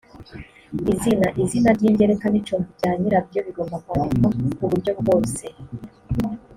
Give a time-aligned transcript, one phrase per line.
[0.91, 5.45] izina izina ry ingereka n icumbi bya nyirabyo bigomba kwandikwa ku buryo bwose